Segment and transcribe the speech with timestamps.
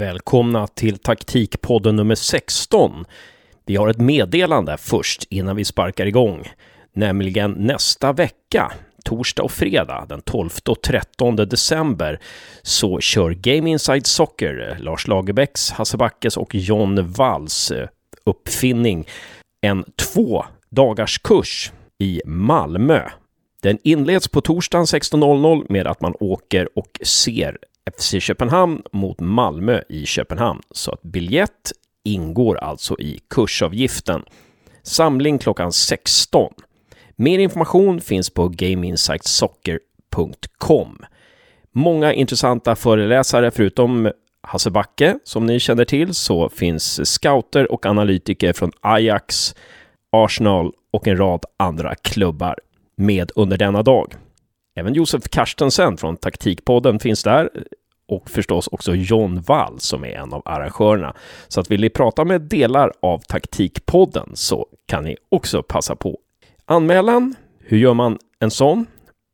[0.00, 3.04] Välkomna till taktikpodden nummer 16.
[3.66, 6.48] Vi har ett meddelande först innan vi sparkar igång,
[6.92, 8.72] nämligen nästa vecka,
[9.04, 12.20] torsdag och fredag den 12 och 13 december,
[12.62, 17.88] så kör Game Inside Soccer, Lars Lagerbäcks, Hasse Backes och John Walls eh,
[18.24, 19.06] uppfinning,
[19.60, 23.02] en två dagars kurs i Malmö.
[23.62, 27.58] Den inleds på torsdagen 16.00 med att man åker och ser
[27.96, 30.60] FC Köpenhamn mot Malmö i Köpenhamn.
[30.70, 31.72] Så att biljett
[32.04, 34.22] ingår alltså i kursavgiften.
[34.82, 36.52] Samling klockan 16.
[37.16, 40.98] Mer information finns på gameinsightsoccer.com.
[41.72, 48.52] Många intressanta föreläsare förutom Hasse Backe, som ni känner till, så finns scouter och analytiker
[48.52, 49.54] från Ajax,
[50.12, 52.58] Arsenal och en rad andra klubbar
[52.96, 54.14] med under denna dag.
[54.74, 57.50] Även Josef Karstensen från Taktikpodden finns där
[58.08, 61.14] och förstås också John Wall som är en av arrangörerna.
[61.48, 66.18] Så att vill ni prata med delar av Taktikpodden så kan ni också passa på.
[66.64, 68.86] Anmälan, hur gör man en sån?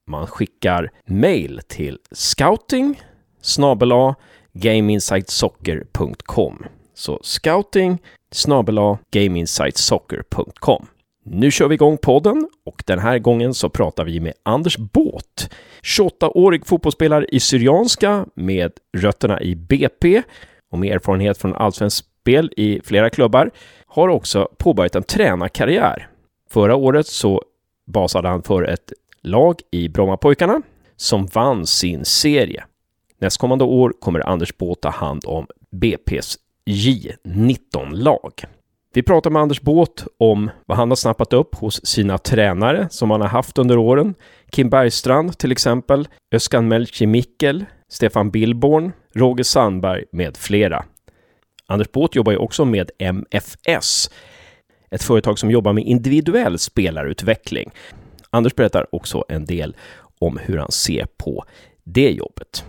[0.06, 3.02] Man skickar mail till scouting
[3.41, 4.14] snabela
[4.52, 6.64] gameinsightsoccer.com.
[6.94, 7.98] Så scouting
[8.33, 10.86] snabela gameinsightsoccer.com.
[11.28, 15.50] Nu kör vi igång podden och den här gången så pratar vi med Anders Båt,
[15.83, 20.22] 28-årig fotbollsspelare i Syrianska med rötterna i BP
[20.70, 23.50] och med erfarenhet från allsvenskt spel i flera klubbar,
[23.86, 26.08] har också påbörjat en tränarkarriär.
[26.50, 27.42] Förra året så
[27.86, 30.62] basade han för ett lag i Brommapojkarna
[30.96, 32.64] som vann sin serie.
[33.18, 38.33] Nästkommande år kommer Anders Båt ta hand om BP's J19-lag.
[38.97, 43.11] Vi pratar med Anders Båt om vad han har snappat upp hos sina tränare som
[43.11, 44.14] han har haft under åren.
[44.50, 50.84] Kim Bergstrand till exempel, Öskan Melchi Mikkel, Stefan Billborn, Roger Sandberg med flera.
[51.67, 54.11] Anders Båt jobbar ju också med MFS,
[54.91, 57.70] ett företag som jobbar med individuell spelarutveckling.
[58.30, 59.77] Anders berättar också en del
[60.18, 61.45] om hur han ser på
[61.84, 62.64] det jobbet.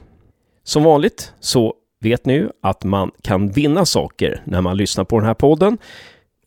[0.63, 5.19] Som vanligt så vet ni ju att man kan vinna saker när man lyssnar på
[5.19, 5.77] den här podden.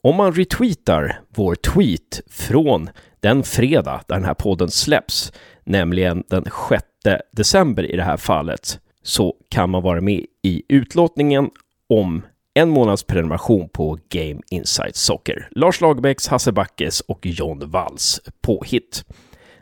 [0.03, 2.91] Om man retweetar vår tweet från
[3.21, 5.33] den fredag där den här podden släpps,
[5.65, 6.85] nämligen den 6
[7.33, 11.51] december i det här fallet, så kan man vara med i utlåtningen
[11.89, 12.23] om
[12.55, 15.49] en månads prenumeration på Game Insight Soccer.
[15.51, 19.05] Lars Lagerbäcks, Hasse Backes och John Walls påhitt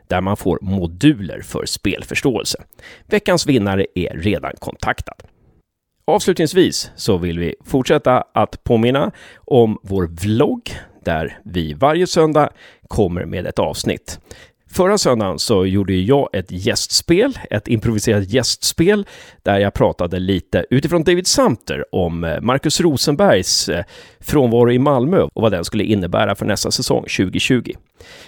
[0.06, 2.62] där man får moduler för spelförståelse.
[3.06, 5.16] Veckans vinnare är redan kontaktad.
[6.08, 10.70] Avslutningsvis så vill vi fortsätta att påminna om vår vlogg
[11.04, 12.50] där vi varje söndag
[12.88, 14.20] kommer med ett avsnitt.
[14.70, 19.06] Förra söndagen så gjorde jag ett gästspel, ett improviserat gästspel,
[19.42, 23.84] där jag pratade lite utifrån David Samter om eh, Marcus Rosenbergs eh,
[24.20, 27.72] frånvaro i Malmö och vad den skulle innebära för nästa säsong 2020.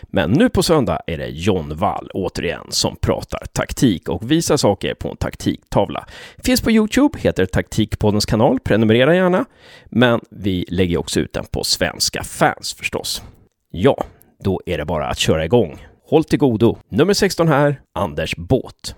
[0.03, 4.95] Men nu på söndag är det John Wall återigen som pratar taktik och visar saker
[4.95, 6.07] på en taktiktavla.
[6.45, 9.45] Finns på Youtube, heter Taktikpoddens kanal, prenumerera gärna.
[9.84, 13.22] Men vi lägger också ut den på svenska fans förstås.
[13.71, 14.05] Ja,
[14.45, 15.78] då är det bara att köra igång.
[16.10, 16.76] Håll till godo.
[16.88, 18.94] Nummer 16 här, Anders Båt.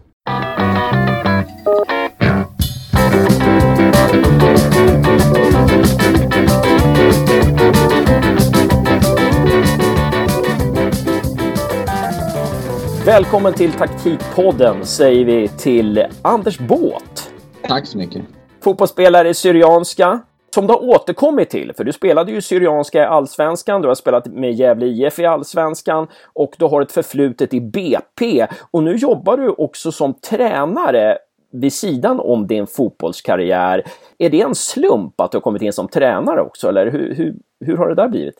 [13.06, 17.30] Välkommen till Taktikpodden säger vi till Anders Båt.
[17.62, 18.22] Tack så mycket.
[18.64, 20.20] Fotbollsspelare i Syrianska,
[20.54, 24.26] som du har återkommit till, för du spelade ju Syrianska i Allsvenskan, du har spelat
[24.26, 29.36] med Gävle IF i Allsvenskan och du har ett förflutet i BP och nu jobbar
[29.36, 31.18] du också som tränare
[31.52, 33.82] vid sidan om din fotbollskarriär.
[34.18, 37.34] Är det en slump att du har kommit in som tränare också, eller hur, hur,
[37.64, 38.34] hur har det där blivit?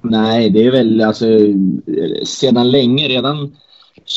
[0.00, 1.26] Nej, det är väl alltså
[2.24, 3.56] sedan länge, redan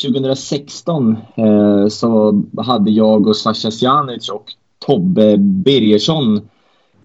[0.02, 4.44] 2016 eh, så hade jag och Sasha Sjanic och
[4.78, 6.48] Tobbe Birgersson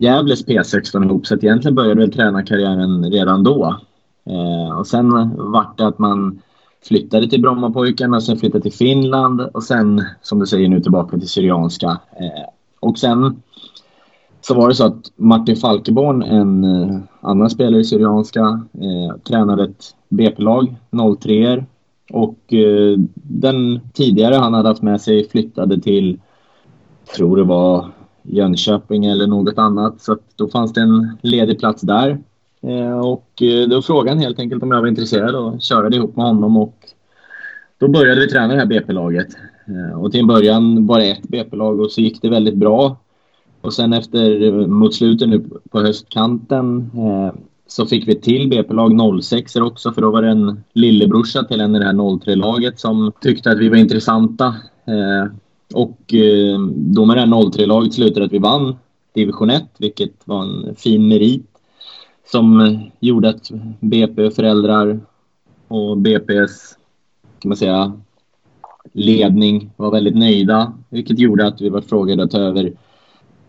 [0.04, 3.80] Gävles P16 ihop så att egentligen började väl tränarkarriären redan då.
[4.26, 6.42] Eh, och sen vart det att man
[6.88, 11.30] flyttade till Brommapojkarna, sen flyttade till Finland och sen som du säger nu tillbaka till
[11.30, 11.88] Syrianska.
[11.90, 13.42] Eh, och sen
[14.42, 19.64] så var det så att Martin Falkeborn, en eh, annan spelare i Syrianska, eh, tränade
[19.64, 20.76] ett BP-lag,
[21.20, 21.66] 03
[22.12, 26.20] och eh, den tidigare han hade haft med sig flyttade till,
[27.16, 27.86] tror det var
[28.24, 30.02] Jönköping eller något annat.
[30.02, 32.18] Så då fanns det en ledig plats där.
[32.62, 36.16] Eh, och eh, då frågade han helt enkelt om jag var intresserad och körde ihop
[36.16, 36.78] med honom och
[37.78, 39.28] då började vi träna det här BP-laget.
[39.68, 42.98] Eh, och till en början bara ett BP-lag och så gick det väldigt bra.
[43.62, 49.56] Och sen efter, mot slutet nu på höstkanten, eh, så fick vi till BP-lag 06
[49.56, 53.52] också, för då var det en lillebrorsa till en i det här 03-laget som tyckte
[53.52, 54.48] att vi var intressanta.
[54.86, 55.32] Eh,
[55.74, 58.76] och eh, då med det här 03-laget slutade att vi vann
[59.14, 61.46] division 1, vilket var en fin merit
[62.32, 65.00] som gjorde att BP-föräldrar
[65.68, 66.76] och BP's,
[67.40, 67.94] kan man säga,
[68.94, 72.74] ledning var väldigt nöjda, vilket gjorde att vi var frågade att ta över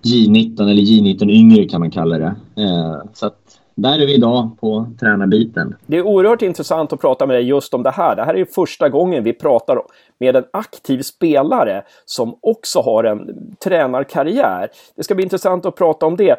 [0.02, 2.34] J19 eller J19 yngre kan man kalla det.
[2.62, 3.43] Eh, så att
[3.74, 5.76] där är vi idag på tränarbiten.
[5.86, 8.16] Det är oerhört intressant att prata med dig just om det här.
[8.16, 9.82] Det här är första gången vi pratar
[10.18, 13.30] med en aktiv spelare som också har en
[13.64, 14.68] tränarkarriär.
[14.96, 16.30] Det ska bli intressant att prata om det.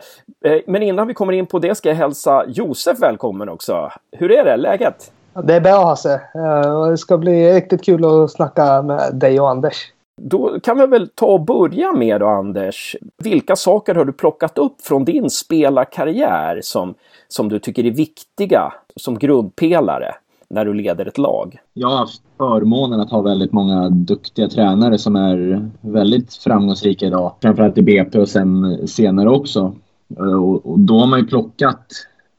[0.45, 3.91] Eh, men innan vi kommer in på det ska jag hälsa Josef välkommen också.
[4.11, 4.57] Hur är det?
[4.57, 5.11] Läget?
[5.43, 6.13] Det är bra Hasse.
[6.13, 9.75] Eh, det ska bli riktigt kul att snacka med dig och Anders.
[10.21, 12.95] Då kan vi väl ta och börja med då, Anders.
[13.23, 16.93] Vilka saker har du plockat upp från din spelarkarriär som,
[17.27, 20.15] som du tycker är viktiga som grundpelare
[20.47, 21.57] när du leder ett lag?
[21.73, 27.33] Jag har haft förmånen att ha väldigt många duktiga tränare som är väldigt framgångsrika idag.
[27.41, 29.73] Framförallt i BP och sen senare också.
[30.17, 31.87] Eh, och, och då har man ju plockat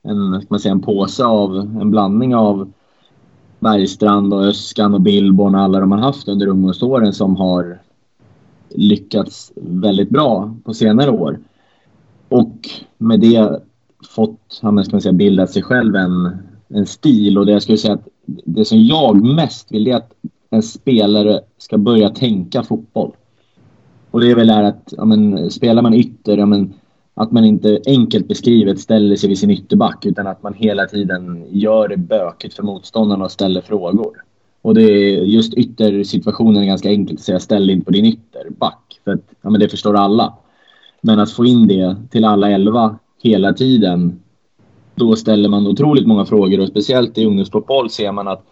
[0.02, 2.72] en, man säga, en påse av en blandning av
[3.60, 7.78] Bergstrand och Öskan och Billborn och alla de har haft under ungdomsåren som har
[8.68, 11.38] lyckats väldigt bra på senare år.
[12.28, 12.68] Och
[12.98, 13.60] med det
[14.08, 16.38] fått, ska man säga, bildat sig själv en,
[16.68, 20.12] en stil och det jag skulle säga att det som jag mest vill är att
[20.50, 23.12] en spelare ska börja tänka fotboll.
[24.10, 26.74] Och det är väl det att, ja, men, spelar man ytter, ja, men,
[27.16, 31.46] att man inte enkelt beskrivet ställer sig vid sin ytterback utan att man hela tiden
[31.50, 34.22] gör det bökigt för motståndarna och ställer frågor.
[34.62, 39.00] Och det är just yttersituationen är ganska enkelt att säga ställ inte på din ytterback.
[39.04, 40.34] För att, ja, men det förstår alla.
[41.00, 44.20] Men att få in det till alla elva hela tiden
[44.94, 48.44] då ställer man otroligt många frågor och speciellt i ungdomsfotboll ser man att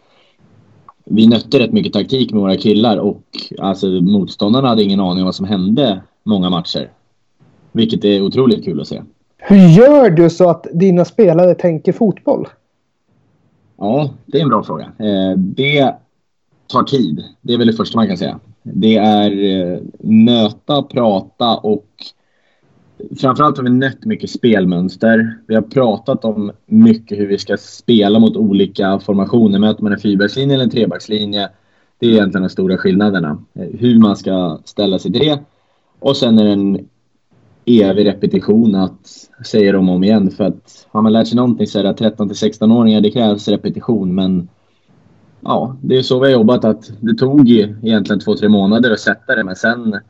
[1.05, 3.23] vi nötte rätt mycket taktik med våra killar och
[3.59, 6.91] alltså motståndarna hade ingen aning om vad som hände många matcher.
[7.75, 9.03] Vilket är otroligt kul att se.
[9.37, 12.49] Hur gör du så att dina spelare tänker fotboll?
[13.77, 14.85] Ja, det är en bra fråga.
[14.85, 15.95] Eh, det
[16.67, 17.25] tar tid.
[17.41, 18.41] Det är väl det första man kan säga.
[18.63, 21.87] Det är eh, nöta, prata och
[23.21, 25.39] framförallt har vi nött mycket spelmönster.
[25.47, 29.59] Vi har pratat om mycket hur vi ska spela mot olika formationer.
[29.59, 31.49] Möter man en fyrbackslinje eller en trebackslinje?
[31.99, 33.45] Det är egentligen de stora skillnaderna.
[33.55, 35.39] Eh, hur man ska ställa sig till det.
[35.99, 36.89] Och sen är det en
[37.67, 40.31] evig repetition att säga dem om igen.
[40.31, 43.11] För att har man lärt sig någonting så är det att 13 till 16-åringar, det
[43.11, 44.15] krävs repetition.
[44.15, 44.49] Men
[45.41, 49.01] ja, det är så vi har jobbat att det tog egentligen två, tre månader att
[49.01, 49.45] sätta det.
[49.45, 50.01] Men sen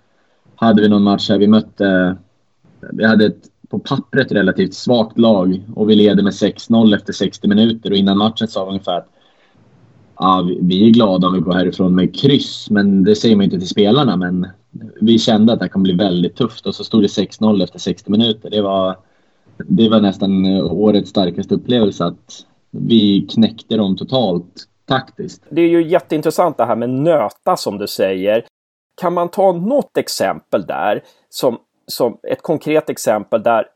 [0.56, 2.16] hade vi någon match här vi mötte,
[2.92, 7.48] vi hade ett på pappret relativt svagt lag och vi leder med 6-0 efter 60
[7.48, 9.08] minuter och innan matchen sa vi ungefär att
[10.18, 13.58] ja, vi är glada om vi går härifrån med kryss, men det säger man inte
[13.58, 14.16] till spelarna.
[14.16, 14.46] Men
[15.00, 18.10] vi kände att det kommer bli väldigt tufft och så stod det 6-0 efter 60
[18.10, 18.50] minuter.
[18.50, 18.96] Det var,
[19.56, 25.42] det var nästan eh, årets starkaste upplevelse att vi knäckte dem totalt taktiskt.
[25.50, 28.44] Det är ju jätteintressant det här med nöta som du säger.
[29.00, 33.66] Kan man ta något exempel där som, som ett konkret exempel där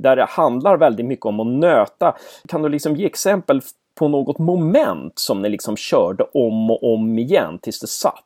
[0.00, 2.16] där det handlar väldigt mycket om att nöta.
[2.48, 3.60] Kan du liksom ge exempel
[3.94, 8.24] på något moment som ni liksom körde om och om igen tills det satt?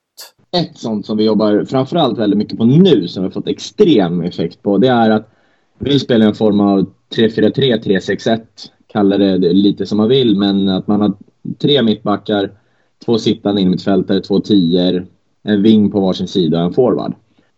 [0.56, 4.20] Ett sånt som vi jobbar framförallt väldigt mycket på nu som vi har fått extrem
[4.20, 5.28] effekt på det är att
[5.78, 8.40] vi spelar en form av 3-4-3, 3-6-1.
[8.86, 11.12] Kalla det lite som man vill men att man har
[11.58, 12.50] tre mittbackar,
[13.04, 15.06] två sittande innermittfältare, två tior,
[15.42, 17.14] en ving på varsin sida och en forward.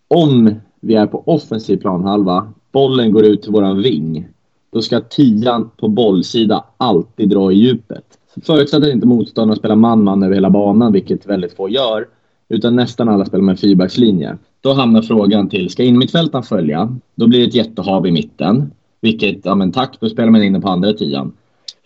[0.09, 4.29] Om vi är på offensiv planhalva, bollen går ut till våran ving
[4.73, 8.05] då ska tian på bollsida alltid dra i djupet.
[8.43, 12.07] Förutsatt att inte motståndaren spelar man-man över hela banan, vilket väldigt få gör,
[12.49, 14.37] utan nästan alla spelar med en fyrbackslinje.
[14.61, 16.99] Då hamnar frågan till, ska innermittfältaren följa?
[17.15, 18.71] Då blir det ett jättehav i mitten.
[19.01, 21.33] Vilket, ja men tack, då spelar man inne på andra tian.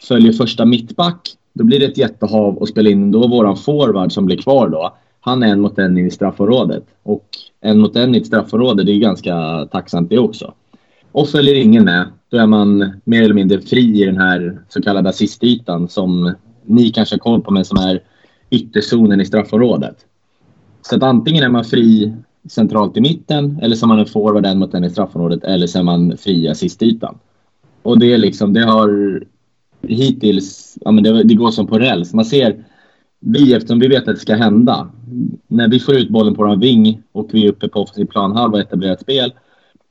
[0.08, 1.20] Följer första mittback,
[1.52, 4.96] då blir det ett jättehav och spelar in då våran forward som blir kvar då.
[5.20, 6.84] Han är en mot en i straffområdet.
[7.02, 7.26] Och
[7.60, 10.54] en mot en i ett straffområde, det är ganska tacksamt det också.
[11.12, 14.82] Och följer ingen med, då är man mer eller mindre fri i den här så
[14.82, 16.34] kallade assistytan som
[16.64, 18.00] ni kanske har koll på men som är
[18.50, 19.96] ytterzonen i straffområdet.
[20.88, 22.14] Så att antingen är man fri
[22.48, 25.66] centralt i mitten eller så är man en forward en mot en i straffområdet eller
[25.66, 27.18] så är man fri i assistytan.
[27.82, 29.22] Och det, är liksom, det har
[29.82, 32.14] hittills, ja men det, det går som på räls.
[32.14, 32.64] Man ser,
[33.20, 34.88] vi eftersom vi vet att det ska hända.
[35.46, 38.56] När vi får ut bollen på vår ving och vi är uppe på offensiv planhalva
[38.56, 39.32] och etablerat spel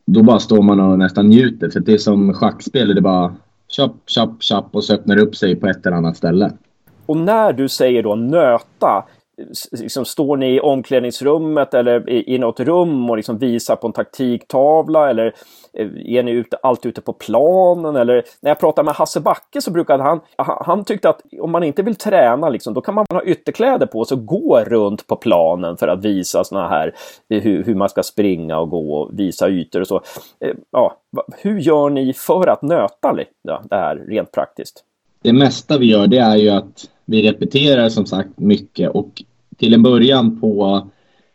[0.06, 1.70] då bara står man och nästan njuter.
[1.70, 2.88] För det är som schackspel.
[2.88, 3.36] Det är bara
[3.68, 6.52] tjapp, tjapp, tjapp och så öppnar det upp sig på ett eller annat ställe.
[7.06, 9.04] Och när du säger då nöta,
[9.72, 13.94] liksom, står ni i omklädningsrummet eller i, i något rum och liksom visar på en
[13.94, 15.26] taktiktavla eller
[15.74, 17.96] eh, är ni ute, alltid ute på planen?
[17.96, 21.64] Eller när jag pratade med Hasse Backe så brukade han, han tyckte att om man
[21.64, 25.16] inte vill träna liksom, då kan man ha ytterkläder på sig och gå runt på
[25.16, 26.96] planen för att visa såna här
[27.30, 30.02] eh, hur, hur man ska springa och gå och visa ytor och så.
[30.40, 30.98] Eh, ja,
[31.38, 34.84] hur gör ni för att nöta det här rent praktiskt?
[35.28, 39.24] Det mesta vi gör det är ju att vi repeterar som sagt mycket och
[39.58, 40.88] till en början på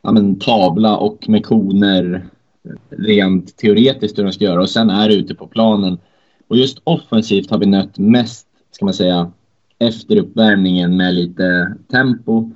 [0.03, 2.27] ja, men, tavla och med koner
[2.91, 5.99] rent teoretiskt hur de ska göra och sen är det ute på planen.
[6.49, 9.31] Och just offensivt har vi nött mest, ska man säga,
[9.79, 12.51] efter uppvärmningen med lite tempo.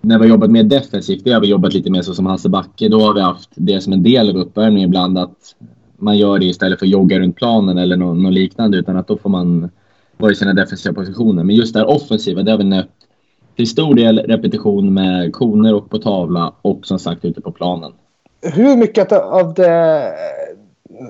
[0.00, 2.48] När vi har jobbat mer defensivt, det har vi jobbat lite mer så som Hasse
[2.48, 2.88] Backe.
[2.88, 5.54] Då har vi haft det som en del av uppvärmningen ibland att
[5.96, 9.08] man gör det istället för att jogga runt planen eller något, något liknande utan att
[9.08, 9.70] då får man
[10.18, 11.44] var i sina defensiva positioner.
[11.44, 12.88] Men just det här offensiva, det har vi nött
[13.56, 17.92] till stor del repetition med koner och på tavla och som sagt ute på planen.
[18.42, 20.12] Hur mycket av, det,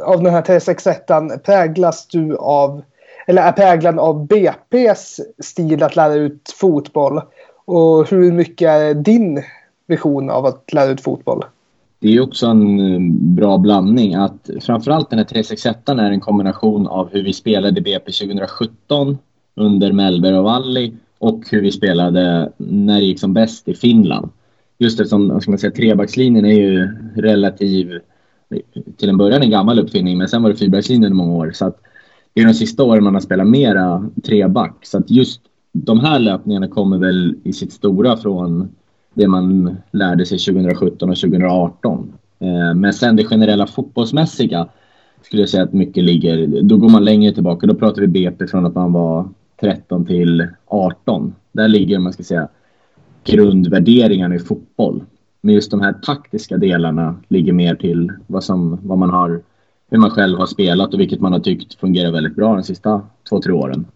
[0.05, 2.83] av den här 361 präglas du av,
[3.27, 7.21] eller är präglad av BP's stil att lära ut fotboll?
[7.65, 9.43] Och hur mycket är din
[9.87, 11.45] vision av att lära ut fotboll?
[12.01, 13.01] Det är också en eh,
[13.35, 18.13] bra blandning att framförallt den här 361 är en kombination av hur vi spelade BP
[18.13, 19.19] 2017
[19.55, 24.31] under Mellberg och Valli och hur vi spelade när det gick som bäst i Finland.
[24.79, 28.01] Just eftersom ska man säga, trebackslinjen är ju relativ,
[28.97, 31.51] till en början en gammal uppfinning, men sen var det fyrbackslinjen i många år.
[31.55, 31.81] Så att
[32.35, 34.77] det är de sista åren man har spelat mera treback.
[34.83, 35.41] Så att just
[35.73, 38.69] de här löpningarna kommer väl i sitt stora från
[39.19, 42.13] det man lärde sig 2017 och 2018.
[42.41, 44.69] Eh, men sen det generella fotbollsmässiga
[45.23, 47.67] skulle jag säga att mycket ligger, då går man längre tillbaka.
[47.67, 49.29] Då pratar vi BP från att man var
[49.61, 51.35] 13 till 18.
[51.53, 52.49] Där ligger, man ska säga,
[53.25, 55.05] grundvärderingarna i fotboll.
[55.41, 59.43] Men just de här taktiska delarna ligger mer till vad, som, vad man har,
[59.91, 63.03] hur man själv har spelat och vilket man har tyckt fungerar väldigt bra de sista
[63.29, 63.87] två, tre åren.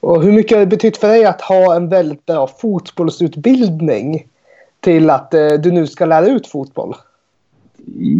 [0.00, 4.26] Och hur mycket har det betytt för dig att ha en väldigt bra fotbollsutbildning
[4.84, 6.94] till att eh, du nu ska lära ut fotboll?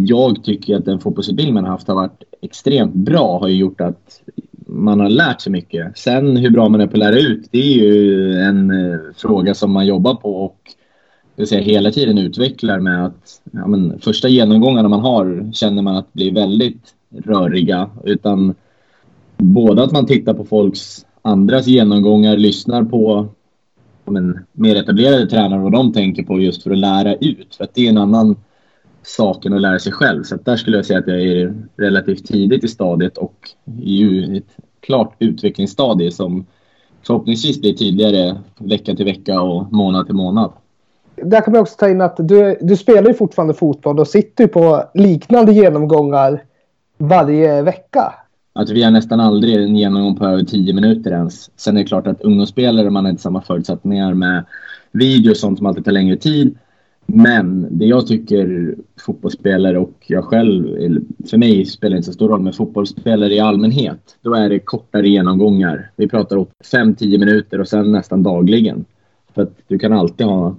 [0.05, 3.39] Jag tycker att den fotbollsutbildning man har haft har varit extremt bra.
[3.39, 4.21] Har ju gjort att
[4.67, 5.97] man har lärt sig mycket.
[5.97, 9.53] Sen hur bra man är på att lära ut, det är ju en eh, fråga
[9.53, 10.59] som man jobbar på och
[11.35, 15.95] det säga, hela tiden utvecklar med att ja, men, första genomgångarna man har känner man
[15.95, 17.89] att blir väldigt röriga.
[18.03, 18.55] Utan
[19.37, 23.27] både att man tittar på folks andras genomgångar, lyssnar på
[24.11, 27.55] men, mer etablerade tränare vad de tänker på just för att lära ut.
[27.55, 28.35] För att det är en annan
[29.03, 30.23] sak än att lära sig själv.
[30.23, 33.49] Så där skulle jag säga att jag är relativt tidigt i stadiet och
[33.81, 36.45] i ett klart utvecklingsstadie som
[37.07, 40.51] förhoppningsvis blir tydligare vecka till vecka och månad till månad.
[41.15, 44.47] Där kan man också ta in att du, du spelar ju fortfarande fotboll och sitter
[44.47, 46.43] på liknande genomgångar
[46.97, 48.13] varje vecka.
[48.59, 51.51] Att vi har nästan aldrig en genomgång på över tio minuter ens.
[51.55, 54.45] Sen är det klart att ungdomsspelare, man har inte samma förutsättningar med
[54.91, 56.57] video och sånt som alltid tar längre tid.
[57.05, 60.67] Men det jag tycker fotbollsspelare och jag själv,
[61.29, 64.59] för mig spelar det inte så stor roll, men fotbollsspelare i allmänhet, då är det
[64.59, 65.91] kortare genomgångar.
[65.95, 68.85] Vi pratar om 5-10 minuter och sen nästan dagligen.
[69.33, 70.55] För att du kan alltid ha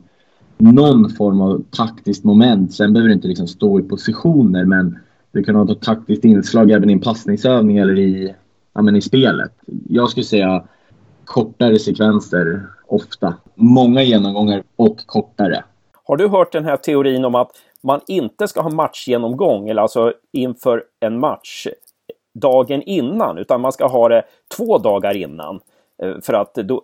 [0.58, 2.72] någon form av taktiskt moment.
[2.72, 4.98] Sen behöver du inte liksom stå i positioner, men
[5.36, 8.34] du kan ha ett taktiskt inslag även i en passningsövning eller i,
[8.74, 9.52] ja, men i spelet.
[9.88, 10.64] Jag skulle säga
[11.24, 13.34] kortare sekvenser ofta.
[13.54, 15.64] Många genomgångar och kortare.
[16.04, 17.50] Har du hört den här teorin om att
[17.82, 21.66] man inte ska ha matchgenomgång, eller alltså inför en match
[22.34, 24.22] dagen innan, utan man ska ha det
[24.56, 25.60] två dagar innan?
[26.02, 26.82] Eh, för att då,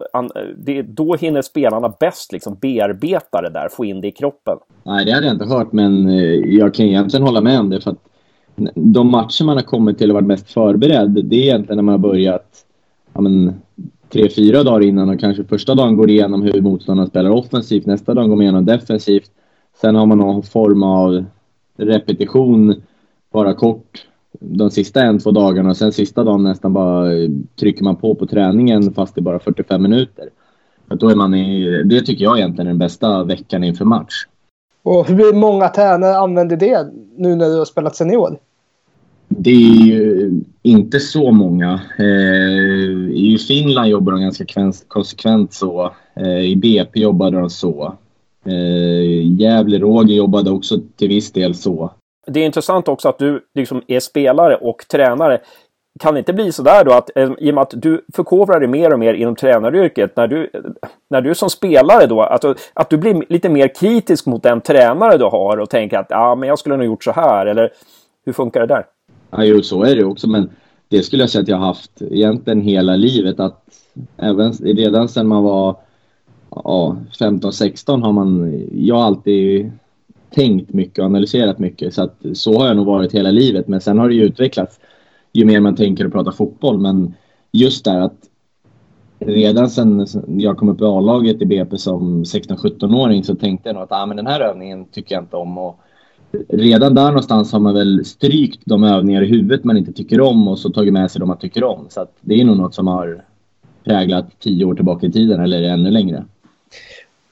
[0.56, 4.59] det, då hinner spelarna bäst liksom bearbeta det där, få in det i kroppen.
[4.82, 7.80] Nej, det hade jag inte hört, men eh, jag kan egentligen hålla med om det.
[7.80, 8.12] för att
[8.75, 11.92] de matcher man har kommit till och varit mest förberedd, det är egentligen när man
[11.92, 12.64] har börjat
[13.12, 13.54] ja, men,
[14.09, 18.14] tre, fyra dagar innan och kanske första dagen går igenom hur motståndaren spelar offensivt, nästa
[18.14, 19.30] dag går man igenom defensivt.
[19.80, 21.25] Sen har man någon form av
[21.76, 22.75] repetition,
[23.32, 24.06] bara kort,
[24.40, 27.09] de sista en, två dagarna och sen sista dagen nästan bara
[27.61, 30.28] trycker man på på träningen fast det är bara 45 minuter.
[30.88, 34.26] För då är man i, det tycker jag egentligen är den bästa veckan inför match.
[34.83, 36.87] Och hur många tränare använder det
[37.17, 38.39] nu när du har spelat senior?
[39.29, 40.31] Det är ju
[40.62, 41.81] inte så många.
[41.99, 44.45] Eh, I Finland jobbar de ganska
[44.89, 45.93] konsekvent så.
[46.17, 47.97] Eh, I BP jobbade de så.
[48.47, 51.91] Eh, Gävle Roger jobbade också till viss del så.
[52.27, 55.41] Det är intressant också att du liksom är spelare och tränare.
[56.00, 58.68] Kan det inte bli sådär då att eh, i och med att du förkovrar dig
[58.68, 60.50] mer och mer inom tränaryrket när du,
[61.11, 62.44] när du som spelare då, att,
[62.75, 66.34] att du blir lite mer kritisk mot den tränare du har och tänker att ja,
[66.34, 67.70] men jag skulle nog gjort så här eller
[68.25, 68.87] hur funkar det där?
[69.30, 70.50] Ja, jo, så är det också, men
[70.88, 73.40] det skulle jag säga att jag har haft egentligen hela livet.
[73.40, 73.62] Att
[74.16, 75.76] även redan sedan man var
[76.50, 79.72] ja, 15-16 har man, jag har alltid
[80.34, 81.94] tänkt mycket och analyserat mycket.
[81.94, 83.68] Så, att, så har jag nog varit hela livet.
[83.68, 84.80] Men sen har det ju utvecklats
[85.33, 86.79] ju mer man tänker och pratar fotboll.
[86.79, 87.15] Men
[87.53, 88.17] just där att
[89.19, 93.83] redan sen jag kom upp i A-laget i BP som 16-17-åring så tänkte jag nog
[93.83, 95.59] att ah, men den här övningen tycker jag inte om.
[95.59, 95.81] Och
[96.49, 100.49] redan där någonstans har man väl strykt de övningar i huvudet man inte tycker om
[100.49, 101.87] och så tagit med sig de man tycker om.
[101.89, 103.25] Så att det är nog något som har
[103.85, 106.25] präglat tio år tillbaka i tiden eller ännu längre.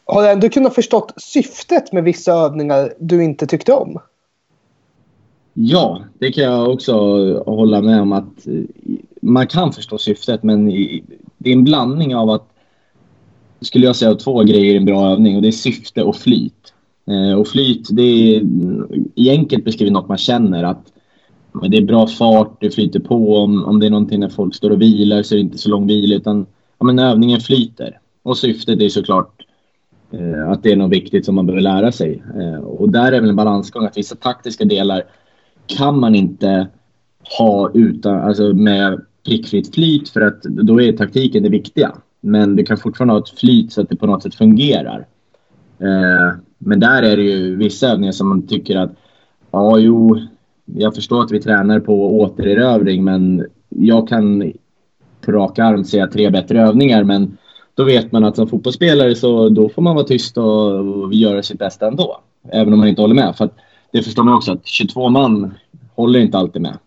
[0.05, 3.99] Har du ändå kunnat förstått syftet med vissa övningar du inte tyckte om?
[5.55, 6.95] Ja, det kan jag också
[7.47, 8.63] hålla med om att eh,
[9.23, 10.67] man kan förstå syftet men
[11.39, 12.47] det är en blandning av att
[13.61, 16.75] skulle jag säga två grejer i en bra övning och det är syfte och flyt.
[17.07, 18.43] Eh, och flyt, det är
[19.15, 20.93] i enkelt beskrivet något man känner att
[21.69, 23.37] det är bra fart, det flyter på.
[23.37, 25.71] Om, om det är någonting när folk står och vilar så är det inte så
[25.71, 26.47] lång vila utan
[26.79, 27.99] ja, men övningen flyter.
[28.23, 29.47] Och syftet är såklart
[30.11, 32.23] eh, att det är något viktigt som man behöver lära sig.
[32.41, 35.03] Eh, och där är väl en balansgång att vissa taktiska delar
[35.77, 36.69] kan man inte
[37.39, 41.93] ha utan, alltså med prickfritt flyt för att då är taktiken det viktiga.
[42.21, 45.07] Men du kan fortfarande ha ett flyt så att det på något sätt fungerar.
[45.79, 48.91] Eh, men där är det ju vissa övningar som man tycker att
[49.51, 50.19] ja, jo,
[50.65, 54.53] jag förstår att vi tränar på återerövring men jag kan
[55.21, 57.39] på rak arm säga tre bättre övningar men
[57.75, 61.43] då vet man att som fotbollsspelare så då får man vara tyst och, och göra
[61.43, 62.21] sitt bästa ändå.
[62.53, 63.37] Även om man inte håller med.
[63.37, 63.51] För
[63.93, 65.55] det förstår man också att 22 man
[65.95, 66.79] håller inte alltid med.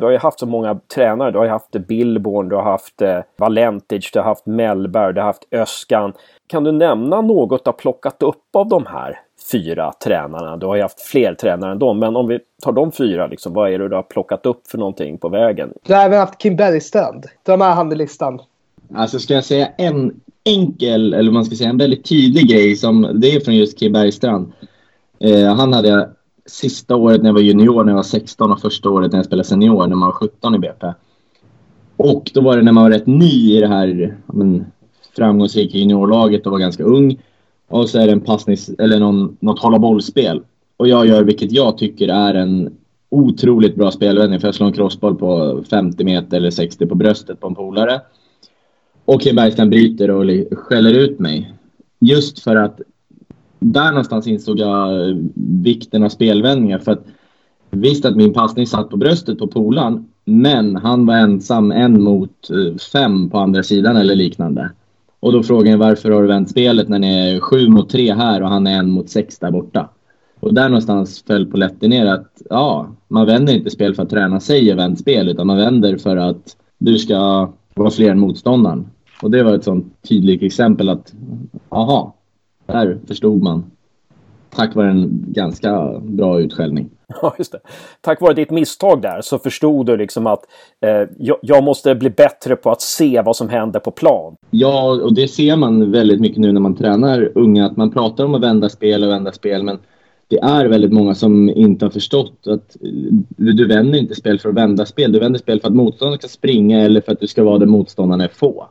[0.00, 1.30] Du har ju haft så många tränare.
[1.30, 5.20] Du har ju haft Billborn, du har haft eh, Valentic, du har haft Mellberg, du
[5.20, 6.12] har haft Öskan.
[6.46, 9.20] Kan du nämna något du har plockat upp av de här
[9.52, 10.56] fyra tränarna?
[10.56, 13.52] Du har ju haft fler tränare än dem, men om vi tar de fyra, liksom,
[13.52, 15.72] vad är det du har plockat upp för någonting på vägen?
[15.86, 17.26] Du har även haft Kim Bergstrand.
[17.46, 18.40] Dra med han i listan.
[18.94, 23.10] Alltså ska jag säga en enkel, eller man ska säga en väldigt tydlig grej som
[23.14, 24.52] det är från just Kim Bergstrand.
[25.18, 26.10] Eh, han hade
[26.46, 29.26] sista året när jag var junior, när jag var 16 och första året när jag
[29.26, 30.86] spelade senior, när man var 17 i BP.
[31.96, 34.66] Och då var det när man var rätt ny i det här men,
[35.16, 37.20] framgångsrika juniorlaget och var ganska ung.
[37.68, 40.42] Och så är det en passnings, eller någon, något hålla bollspel.
[40.76, 42.76] Och jag gör vilket jag tycker är en
[43.08, 44.40] otroligt bra spelvändning.
[44.40, 48.00] För jag slår en crossboll på 50 meter eller 60 på bröstet på en polare.
[49.04, 50.24] Och Kim Bergstrand bryter och
[50.58, 51.54] skäller ut mig.
[52.00, 52.80] Just för att
[53.58, 55.16] där någonstans insåg jag eh,
[55.62, 56.78] vikten av spelvändningar.
[56.78, 57.04] För att
[57.70, 62.50] visst att min passning satt på bröstet på polan, men han var ensam en mot
[62.50, 64.70] eh, fem på andra sidan eller liknande.
[65.20, 68.14] Och då frågade jag varför har du vänt spelet när ni är sju mot tre
[68.14, 69.88] här och han är en mot sex där borta.
[70.40, 74.10] Och där någonstans föll på lätten ner att ja, man vänder inte spel för att
[74.10, 78.86] träna sig vänt spel utan man vänder för att du ska vara fler än motståndaren.
[79.22, 81.14] Och det var ett sånt tydligt exempel att
[81.68, 82.15] aha,
[82.66, 83.70] där förstod man.
[84.50, 86.90] Tack vare en ganska bra utskällning.
[87.22, 87.60] Ja, just det.
[88.00, 90.40] Tack vare ditt misstag där så förstod du liksom att
[90.80, 94.36] eh, jag, jag, måste bli bättre på att se vad som händer på plan.
[94.50, 97.66] Ja, och det ser man väldigt mycket nu när man tränar unga.
[97.66, 99.78] Att man pratar om att vända spel och vända spel, men
[100.28, 102.90] det är väldigt många som inte har förstått att eh,
[103.36, 105.12] du vänder inte spel för att vända spel.
[105.12, 107.66] Du vänder spel för att motståndaren ska springa eller för att du ska vara där
[107.66, 108.68] motståndarna är få.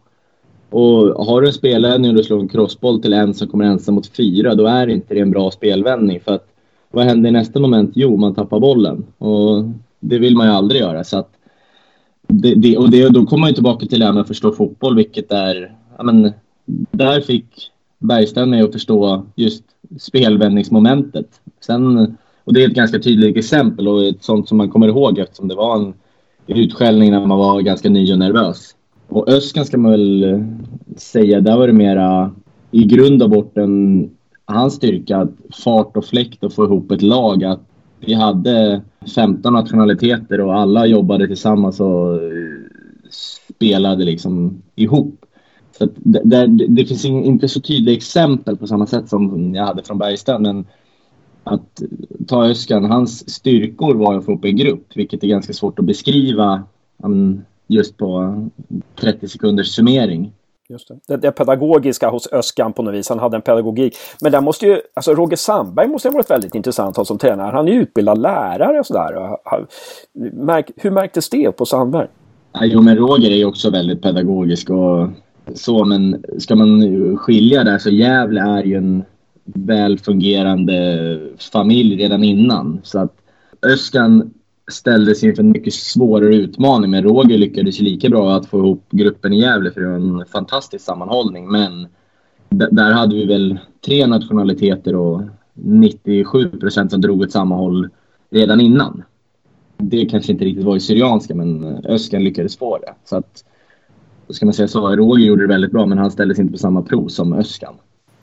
[0.70, 3.96] Och har du en spelvändning och du slår en crossboll till en som kommer ensam
[3.96, 6.20] mot fyra, då är inte det en bra spelvändning.
[6.20, 6.48] För att
[6.92, 7.92] vad händer i nästa moment?
[7.96, 9.06] Jo, man tappar bollen.
[9.18, 9.64] Och
[10.00, 11.04] det vill man ju aldrig göra.
[11.04, 11.30] Så att
[12.28, 14.52] det, det, och det, då kommer man ju tillbaka till det här med att förstå
[14.52, 15.76] fotboll, vilket är...
[15.98, 16.32] Ja, men,
[16.92, 19.64] där fick Bergström mig att förstå just
[20.00, 21.28] spelvändningsmomentet.
[21.66, 25.20] Sen, och det är ett ganska tydligt exempel och ett sånt som man kommer ihåg
[25.20, 25.94] eftersom det var en
[26.48, 28.76] utskällning när man var ganska ny och nervös.
[29.08, 30.40] Och Öskan ska man väl eh,
[30.96, 32.32] säga, där var det mera
[32.72, 34.10] i grund och botten
[34.46, 35.28] hans styrka,
[35.64, 37.44] fart och fläkt och få ihop ett lag.
[37.44, 37.62] Att
[38.00, 38.82] vi hade
[39.16, 42.20] 15 nationaliteter och alla jobbade tillsammans och eh,
[43.10, 45.26] spelade liksom ihop.
[45.78, 49.98] Så det, det, finns inte så tydliga exempel på samma sätt som jag hade från
[49.98, 50.42] Bergstrand.
[50.42, 50.66] Men
[51.44, 51.82] att
[52.28, 55.86] ta Öskan, hans styrkor var att få upp en grupp, vilket är ganska svårt att
[55.86, 56.64] beskriva
[57.68, 58.42] just på
[58.96, 60.34] 30 sekunders summering.
[60.70, 61.00] Just det.
[61.08, 61.18] det.
[61.18, 63.10] Det pedagogiska hos Öskan på något vis.
[63.10, 63.96] Han hade en pedagogik.
[64.22, 67.18] Men där måste ju, alltså Roger Sandberg måste ha varit väldigt intressant att ha som
[67.18, 67.52] tränare.
[67.52, 69.38] Han är ju utbildad lärare och sådär.
[70.76, 72.08] Hur märktes det på Sandberg?
[72.62, 75.08] Jo, men Roger är ju också väldigt pedagogisk och
[75.54, 75.86] så.
[75.86, 79.04] Men ska man skilja där så Gävle är ju en
[79.44, 81.20] väl fungerande
[81.52, 82.80] familj redan innan.
[82.84, 83.14] Så att
[83.62, 84.34] Öskan
[84.72, 86.92] ställdes inför en mycket svårare utmaning.
[86.92, 90.26] Men Roger lyckades lika bra att få ihop gruppen i Gävle för det var en
[90.26, 91.52] fantastisk sammanhållning.
[91.52, 91.88] Men
[92.50, 95.22] där hade vi väl tre nationaliteter och
[95.54, 97.90] 97 procent som drog åt samma håll
[98.30, 99.04] redan innan.
[99.78, 102.94] Det kanske inte riktigt var i Syrianska, men eh, Öskan lyckades få det.
[103.06, 103.44] Så att,
[104.28, 106.58] då ska man säga så, Roger gjorde det väldigt bra, men han ställdes inte på
[106.58, 107.76] samma prov som Öskan.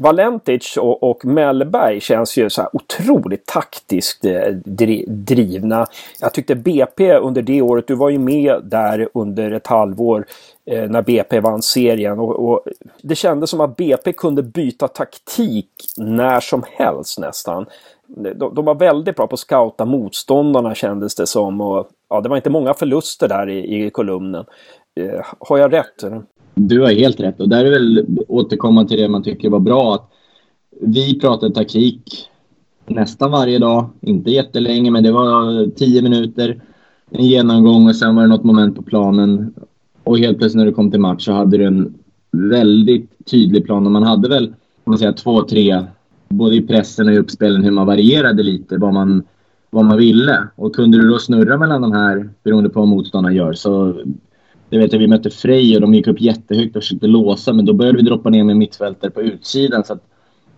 [0.02, 4.48] Valentic och, och Mellberg känns ju så här otroligt taktiskt eh,
[5.06, 5.86] drivna.
[6.20, 10.26] Jag tyckte BP under det året, du var ju med där under ett halvår
[10.66, 12.64] eh, när BP vann serien och, och,
[13.02, 17.66] det kändes som att BP kunde byta taktik när som helst nästan.
[18.06, 22.28] De, de var väldigt bra på att scouta motståndarna kändes det som och ja, det
[22.28, 24.44] var inte många förluster där i, i kolumnen.
[25.00, 26.04] Eh, har jag rätt?
[26.54, 29.94] Du har helt rätt och där är väl återkomma till det man tycker var bra.
[29.94, 30.10] att
[30.80, 32.28] Vi pratade taktik
[32.86, 36.62] nästan varje dag, inte jättelänge men det var tio minuter,
[37.10, 39.54] en genomgång och sen var det något moment på planen.
[40.04, 41.94] Och helt plötsligt när du kom till match så hade du en
[42.30, 45.84] väldigt tydlig plan och man hade väl man säga, två, tre,
[46.28, 49.22] både i pressen och i uppspelen hur man varierade lite vad man,
[49.70, 50.48] vad man ville.
[50.56, 54.02] Och kunde du då snurra mellan de här beroende på vad motståndaren gör så
[54.72, 57.64] jag vet att vi mötte Frej och de gick upp jättehögt och försökte låsa men
[57.64, 59.85] då började vi droppa ner med mittfältare på utsidan.
[59.85, 60.02] Så att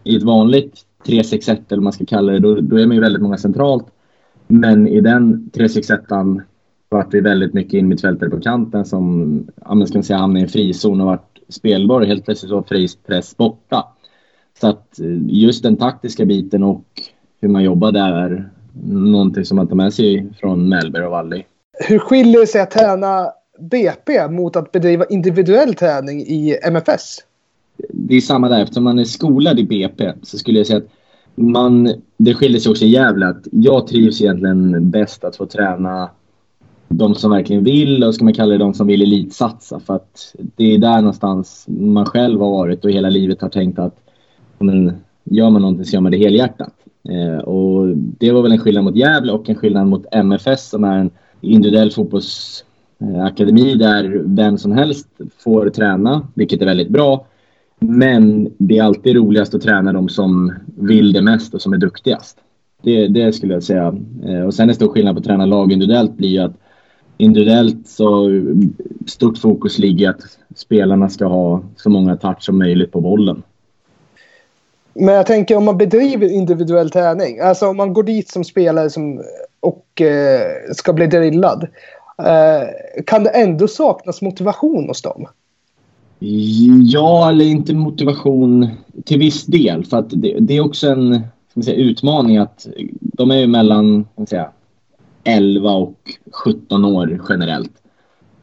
[0.05, 3.01] I ett vanligt 3-6-1 eller vad man ska kalla det, då, då är man ju
[3.01, 3.87] väldigt många centralt.
[4.47, 6.43] Men i den 3-6-1
[6.89, 10.43] vart vi väldigt mycket in mittfältare på kanten som ja, ska man säga, hamnade i
[10.43, 13.85] en frizon och vart spelbar och helt plötsligt var Frejs press borta.
[14.61, 16.85] Så att eh, just den taktiska biten och
[17.41, 18.51] hur man jobbar där är
[18.89, 21.45] någonting som man tar med sig från Mellberg och Valli.
[21.89, 27.19] Hur skiljer det sig att träna BP mot att bedriva individuell träning i MFS?
[27.89, 28.63] Det är samma där.
[28.63, 30.89] Eftersom man är skolad i BP så skulle jag säga att
[31.35, 36.11] man, det skiljer sig också i Gävle att jag trivs egentligen bäst att få träna
[36.89, 39.81] de som verkligen vill och ska man kalla det de som vill elitsatsa.
[39.81, 43.79] För att det är där någonstans man själv har varit och hela livet har tänkt
[43.79, 43.97] att
[44.59, 44.93] men,
[45.25, 46.75] gör man någonting så gör man det helhjärtat.
[47.09, 50.85] Eh, och det var väl en skillnad mot Gävle och en skillnad mot MFS som
[50.85, 52.65] är en individuell fotbolls
[53.05, 55.09] Eh, akademi där vem som helst
[55.45, 57.27] får träna, vilket är väldigt bra.
[57.79, 61.79] Men det är alltid roligast att träna de som vill det mest och som är
[61.79, 62.39] duktigast.
[62.83, 63.95] Det, det skulle jag säga.
[64.27, 66.57] Eh, och sen en stor skillnad på att träna lag individuellt blir ju att
[67.17, 68.31] individuellt så
[69.07, 70.21] stort fokus ligger att
[70.55, 73.43] spelarna ska ha så många touch som möjligt på bollen.
[74.95, 78.91] Men jag tänker om man bedriver individuell träning, alltså om man går dit som spelare
[78.91, 79.23] som,
[79.61, 81.67] och eh, ska bli drillad.
[82.19, 85.27] Eh, kan det ändå saknas motivation hos dem?
[86.85, 88.69] Ja, eller inte motivation
[89.05, 89.85] till viss del.
[89.85, 91.21] För att det, det är också en
[91.65, 92.69] säga, utmaning att
[93.01, 94.51] de är ju mellan säga,
[95.25, 95.99] 11 och
[96.33, 97.73] 17 år generellt.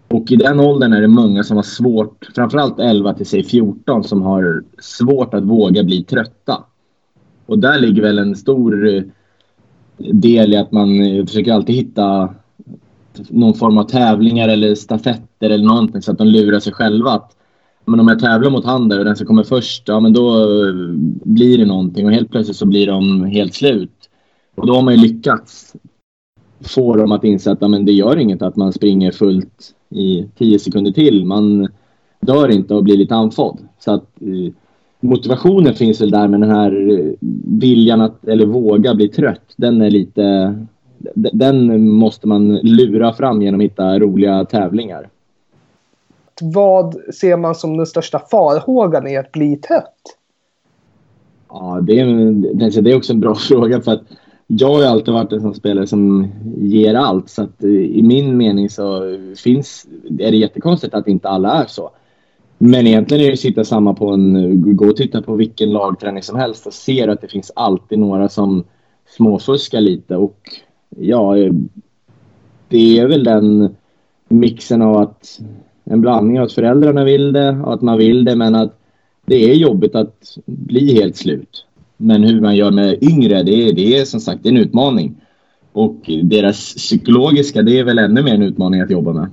[0.08, 4.04] Och i den åldern är det många som har svårt, framförallt 11 till sig 14,
[4.04, 6.64] som har svårt att våga bli trötta.
[7.46, 9.04] Och där ligger väl en stor eh,
[9.98, 10.88] del i att man
[11.28, 12.36] försöker alltid hitta
[13.30, 17.12] någon form av tävlingar eller stafetter eller någonting så att de lurar sig själva.
[17.12, 17.36] Att,
[17.86, 20.42] men om jag tävlar mot han där och den som kommer först, ja men då
[20.42, 20.74] eh,
[21.24, 24.10] blir det någonting och helt plötsligt så blir de helt slut.
[24.56, 25.76] Och då har man ju lyckats
[26.64, 30.26] få dem att inse att ja, men det gör inget att man springer fullt i
[30.38, 31.26] tio sekunder till.
[31.26, 31.68] Man
[32.20, 33.58] dör inte och blir lite andfådd.
[33.80, 34.54] Så att eh,
[35.00, 37.14] motivationen finns väl där men den här eh,
[37.60, 40.56] viljan att, eller våga bli trött, den är lite
[41.16, 45.10] den måste man lura fram genom att hitta roliga tävlingar.
[46.42, 50.18] Vad ser man som den största farhågan i att bli trött?
[51.50, 54.04] Ja, det är, det är också en bra fråga för att
[54.48, 57.30] jag har alltid varit en sån spelare som ger allt.
[57.30, 59.88] Så att i min mening så finns,
[60.20, 61.92] är det jättekonstigt att inte alla är så.
[62.58, 66.24] Men egentligen är det att sitta samma på en, gå och titta på vilken lagträning
[66.24, 68.64] som helst och ser att det finns alltid några som
[69.08, 70.38] småfuskar lite och
[70.98, 71.36] ja,
[72.70, 73.76] det är väl den
[74.28, 75.40] mixen av att
[75.84, 78.78] en blandning av att föräldrarna vill det och att man vill det men att
[79.26, 81.66] det är jobbigt att bli helt slut.
[81.98, 85.16] Men hur man gör med yngre, det är, det är som sagt en utmaning.
[85.72, 89.28] Och deras psykologiska, det är väl ännu mer en utmaning att jobba med.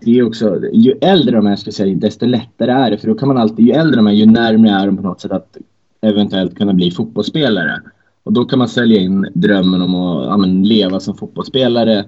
[0.00, 2.98] det är också, ju äldre de är, ska säga, desto lättare är det.
[2.98, 5.20] För då kan man alltid, ju äldre de är, ju närmare är de på något
[5.20, 5.56] sätt att
[6.00, 7.80] eventuellt kunna bli fotbollsspelare.
[8.24, 12.04] Och då kan man sälja in drömmen om att ja, men, leva som fotbollsspelare.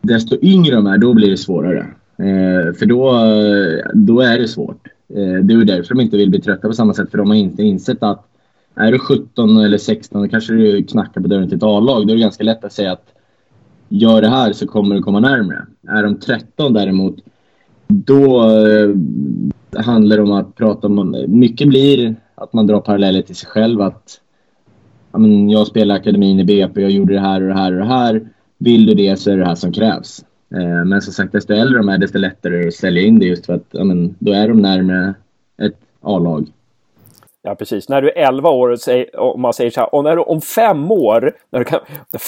[0.00, 1.86] Desto yngre de är, då blir det svårare.
[2.18, 3.10] Eh, för då,
[3.94, 4.88] då är det svårt.
[5.08, 7.10] Eh, det är därför de inte vill bli trötta på samma sätt.
[7.10, 8.26] För de har inte insett att
[8.74, 12.06] är du 17 eller 16 då kanske du knackar på dörren till ett A-lag.
[12.06, 13.14] Då är det ganska lätt att säga att
[13.88, 15.66] gör det här så kommer du komma närmre.
[15.88, 17.16] Är de 13 däremot,
[17.86, 18.90] då eh,
[19.84, 21.24] handlar det om att prata om...
[21.28, 23.80] Mycket blir att man drar paralleller till sig själv.
[23.80, 24.20] Att
[25.18, 27.84] men jag spelar akademin i BP, jag gjorde det här och det här och det
[27.84, 28.28] här.
[28.58, 30.24] Vill du det så är det här som krävs.
[30.54, 33.18] Eh, men som sagt, desto äldre de är, desto lättare är det att sälja in
[33.18, 35.14] det just för att ja, men, då är de närmare
[35.62, 36.46] ett A-lag.
[37.42, 37.88] Ja, precis.
[37.88, 38.76] När du är 11 år,
[39.18, 41.80] om man säger så här, och när du om fem år, när du kan,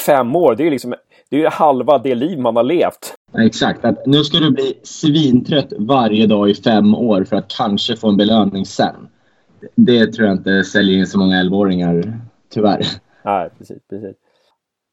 [0.06, 0.94] fem år, det är ju liksom,
[1.30, 3.14] det är halva det liv man har levt.
[3.38, 3.84] exakt.
[3.84, 8.08] Att nu ska du bli svintrött varje dag i fem år för att kanske få
[8.08, 8.94] en belöning sen.
[9.74, 12.86] Det tror jag inte säljer in så många 11-åringar, tyvärr.
[13.24, 14.16] Nej, precis, precis.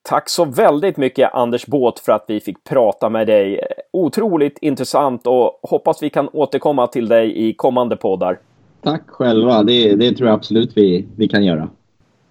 [0.10, 3.60] Tack så väldigt mycket Anders Båt för att vi fick prata med dig.
[3.94, 8.40] Otroligt intressant och hoppas vi kan återkomma till dig i kommande poddar.
[8.82, 9.64] Tack själva.
[9.64, 11.70] Det, det tror jag absolut vi, vi kan göra.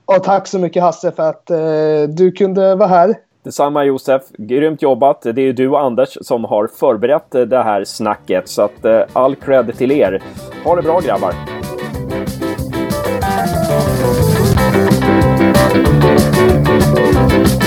[0.05, 1.59] Och tack så mycket Hasse för att eh,
[2.09, 3.15] du kunde vara här.
[3.45, 4.23] Detsamma Josef.
[4.39, 5.23] Grymt jobbat.
[5.23, 8.49] Det är du och Anders som har förberett det här snacket.
[8.49, 10.23] Så att eh, all cred till er.
[10.65, 11.35] Ha det bra grabbar.
[15.63, 17.62] Thank you.